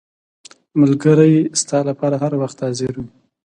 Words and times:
•ملګری 0.81 1.35
ستا 1.61 1.79
لپاره 1.89 2.15
هر 2.23 2.33
وخت 2.41 2.57
حاضر 2.63 2.93
وي. 2.97 3.07